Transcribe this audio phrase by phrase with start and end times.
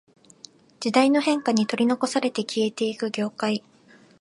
[0.79, 3.63] 時代の変化に取り残されて消えていく業界